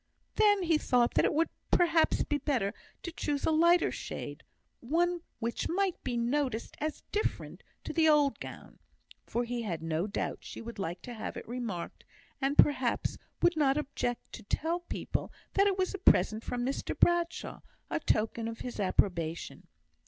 [0.35, 4.41] Then he thought that it would, perhaps, be better to choose a lighter shade,
[4.79, 8.79] one which might be noticed as different to the old gown.
[9.27, 12.03] For he had no doubt she would like to have it remarked,
[12.41, 16.99] and, perhaps, would not object to tell people, that it was a present from Mr
[16.99, 17.59] Bradshaw
[17.91, 19.67] a token of his approbation.